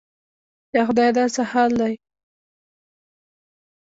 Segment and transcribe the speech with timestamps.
[0.75, 1.93] یا خدایه دا څه حال دی؟